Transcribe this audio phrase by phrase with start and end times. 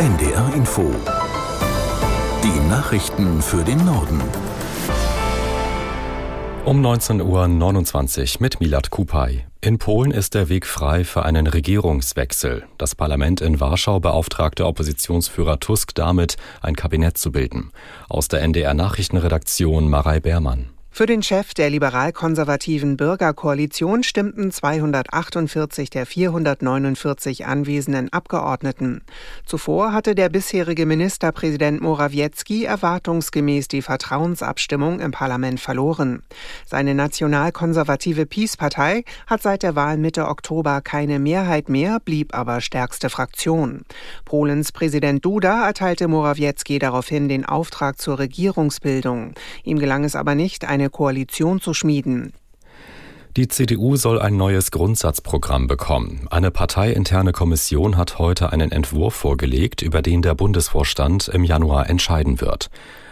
[0.00, 0.90] NDR Info.
[2.42, 4.18] Die Nachrichten für den Norden.
[6.64, 9.44] Um 19.29 Uhr mit Milat Kupay.
[9.60, 12.64] In Polen ist der Weg frei für einen Regierungswechsel.
[12.78, 17.70] Das Parlament in Warschau beauftragte Oppositionsführer Tusk damit, ein Kabinett zu bilden.
[18.08, 20.70] Aus der NDR Nachrichtenredaktion Marei Beermann.
[20.92, 29.00] Für den Chef der liberal-konservativen Bürgerkoalition stimmten 248 der 449 anwesenden Abgeordneten.
[29.46, 36.22] Zuvor hatte der bisherige Ministerpräsident Morawiecki erwartungsgemäß die Vertrauensabstimmung im Parlament verloren.
[36.66, 43.10] Seine nationalkonservative Peace-Partei hat seit der Wahl Mitte Oktober keine Mehrheit mehr, blieb aber stärkste
[43.10, 43.82] Fraktion.
[44.24, 49.34] Polens Präsident Duda erteilte Morawiecki daraufhin den Auftrag zur Regierungsbildung.
[49.62, 52.32] Ihm gelang es aber nicht, eine Koalition zu schmieden.
[53.36, 56.26] Die CDU soll ein neues Grundsatzprogramm bekommen.
[56.30, 62.40] Eine parteiinterne Kommission hat heute einen Entwurf vorgelegt, über den der Bundesvorstand im Januar entscheiden
[62.40, 62.70] wird.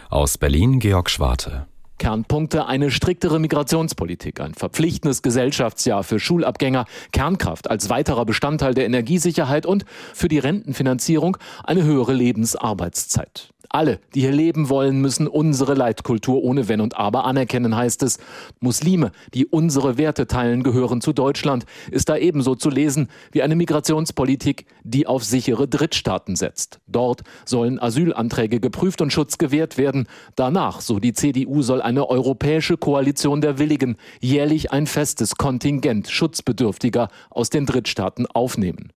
[0.09, 1.67] Aus Berlin Georg Schwarte.
[1.99, 9.65] Kernpunkte eine striktere Migrationspolitik, ein verpflichtendes Gesellschaftsjahr für Schulabgänger, Kernkraft als weiterer Bestandteil der Energiesicherheit
[9.65, 13.53] und für die Rentenfinanzierung eine höhere Lebensarbeitszeit.
[13.71, 18.17] Alle, die hier leben wollen, müssen unsere Leitkultur ohne Wenn und Aber anerkennen, heißt es.
[18.59, 23.55] Muslime, die unsere Werte teilen, gehören zu Deutschland, ist da ebenso zu lesen wie eine
[23.55, 26.79] Migrationspolitik, die auf sichere Drittstaaten setzt.
[26.87, 30.07] Dort sollen Asylanträge geprüft und Schutz gewährt werden.
[30.35, 37.09] Danach, so die CDU, soll eine europäische Koalition der Willigen jährlich ein festes Kontingent Schutzbedürftiger
[37.29, 38.93] aus den Drittstaaten aufnehmen.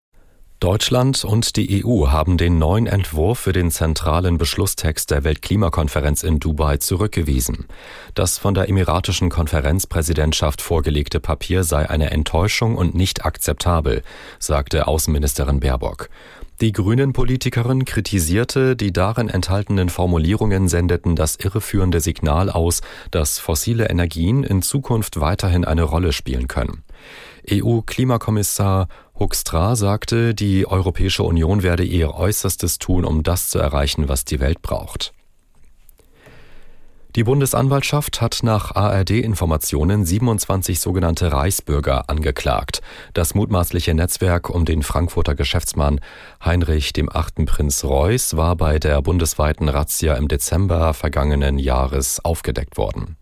[0.59, 6.41] Deutschland und die EU haben den neuen Entwurf für den zentralen Beschlusstext der Weltklimakonferenz in
[6.41, 7.67] Dubai zurückgewiesen.
[8.13, 14.02] Das von der emiratischen Konferenzpräsidentschaft vorgelegte Papier sei eine Enttäuschung und nicht akzeptabel,
[14.37, 16.09] sagte Außenministerin Baerbock.
[16.59, 24.43] Die Grünen-Politikerin kritisierte, die darin enthaltenen Formulierungen sendeten das irreführende Signal aus, dass fossile Energien
[24.43, 26.83] in Zukunft weiterhin eine Rolle spielen können.
[27.49, 34.23] EU-Klimakommissar Hoekstra sagte, die Europäische Union werde ihr Äußerstes tun, um das zu erreichen, was
[34.23, 35.13] die Welt braucht.
[37.15, 42.81] Die Bundesanwaltschaft hat nach ARD-Informationen 27 sogenannte Reichsbürger angeklagt.
[43.13, 45.99] Das mutmaßliche Netzwerk um den Frankfurter Geschäftsmann
[46.45, 52.77] Heinrich dem achten Prinz Reuß war bei der bundesweiten Razzia im Dezember vergangenen Jahres aufgedeckt
[52.77, 53.17] worden.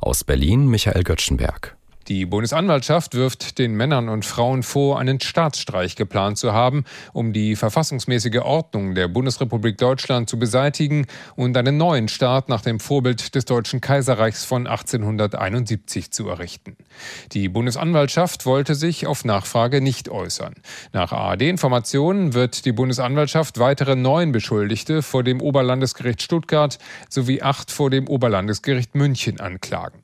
[0.00, 1.78] Aus Berlin Michael Göttschenberg.
[2.10, 6.82] Die Bundesanwaltschaft wirft den Männern und Frauen vor, einen Staatsstreich geplant zu haben,
[7.12, 11.06] um die verfassungsmäßige Ordnung der Bundesrepublik Deutschland zu beseitigen
[11.36, 16.76] und einen neuen Staat nach dem Vorbild des Deutschen Kaiserreichs von 1871 zu errichten.
[17.30, 20.54] Die Bundesanwaltschaft wollte sich auf Nachfrage nicht äußern.
[20.92, 27.88] Nach ARD-Informationen wird die Bundesanwaltschaft weitere neun Beschuldigte vor dem Oberlandesgericht Stuttgart sowie acht vor
[27.88, 30.02] dem Oberlandesgericht München anklagen.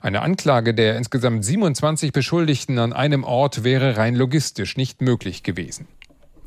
[0.00, 5.86] Eine Anklage der insgesamt 27 Beschuldigten an einem Ort wäre rein logistisch nicht möglich gewesen.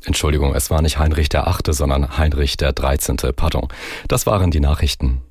[0.04, 3.32] Entschuldigung, es war nicht Heinrich der Achte, sondern Heinrich der Dreizehnte.
[3.32, 3.68] Pardon.
[4.08, 5.22] Das waren die Nachrichten.